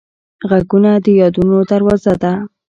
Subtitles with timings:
[0.49, 2.33] غږونه د یادونو دروازه ده